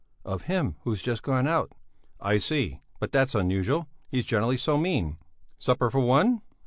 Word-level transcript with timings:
"Of 0.25 0.45
him 0.45 0.77
who's 0.79 1.03
just 1.03 1.21
gone 1.21 1.45
out." 1.47 1.73
"I 2.19 2.37
see! 2.37 2.81
But 2.99 3.11
that's 3.11 3.35
unusual, 3.35 3.87
he's 4.09 4.25
generally 4.25 4.57
so 4.57 4.75
mean. 4.75 5.19
Supper 5.59 5.91
for 5.91 5.99
one?" 5.99 6.41